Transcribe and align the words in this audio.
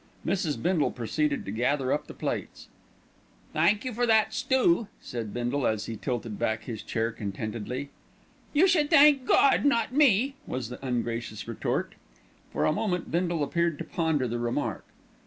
Mrs. 0.25 0.59
Bindle 0.59 0.89
proceeded 0.89 1.45
to 1.45 1.51
gather 1.51 1.93
up 1.93 2.07
the 2.07 2.15
plates. 2.15 2.69
"Thank 3.53 3.85
you 3.85 3.93
for 3.93 4.07
that 4.07 4.33
stoo," 4.33 4.87
said 4.99 5.31
Bindle 5.31 5.67
as 5.67 5.85
he 5.85 5.95
tilted 5.95 6.39
back 6.39 6.63
his 6.63 6.81
chair 6.81 7.11
contentedly. 7.11 7.91
"You 8.51 8.67
should 8.67 8.89
thank 8.89 9.27
God, 9.27 9.63
not 9.63 9.93
me," 9.93 10.33
was 10.47 10.69
the 10.69 10.83
ungracious 10.83 11.47
retort. 11.47 11.93
For 12.51 12.65
a 12.65 12.73
moment 12.73 13.11
Bindle 13.11 13.43
appeared 13.43 13.77
to 13.77 13.83
ponder 13.83 14.27
the 14.27 14.39
remark. 14.39 14.85